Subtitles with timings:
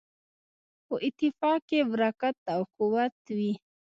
[0.85, 3.53] په اتفاق کې برکت او قوت وي.